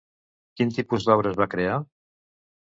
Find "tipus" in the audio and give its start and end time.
0.77-1.05